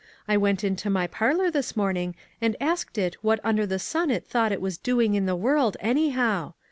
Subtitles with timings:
[0.27, 4.25] I went into my parlor this morning and asked it what under the sun it
[4.25, 6.55] thought it was doing in the world, anyhow.